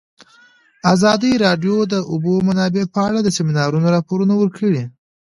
[0.93, 4.83] ازادي راډیو د د اوبو منابع په اړه د سیمینارونو راپورونه ورکړي.